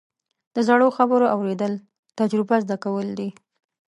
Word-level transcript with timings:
د 0.55 0.57
زړو 0.67 0.87
خبرو 0.97 1.27
اورېدل، 1.35 1.73
تجربه 2.19 2.55
زده 2.63 2.77
کول 2.83 3.07
دي. 3.19 3.29